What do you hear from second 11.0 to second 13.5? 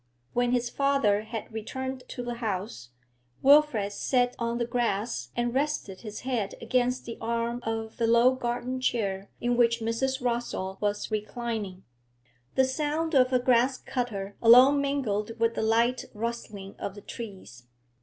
reclining. The sound of a